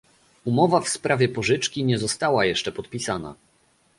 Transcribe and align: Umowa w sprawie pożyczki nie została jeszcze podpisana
Umowa 0.45 0.81
w 0.81 0.89
sprawie 0.89 1.29
pożyczki 1.29 1.83
nie 1.83 1.97
została 1.99 2.45
jeszcze 2.45 2.71
podpisana 2.71 3.35